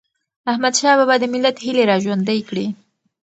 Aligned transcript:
احمدشاه 0.51 0.95
بابا 0.99 1.15
د 1.19 1.25
ملت 1.33 1.55
هيلي 1.65 1.83
را 1.89 1.97
ژوندی 2.03 2.39
کړي. 2.49 2.67